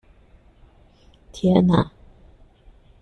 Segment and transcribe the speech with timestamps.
[1.31, 1.91] 天啊！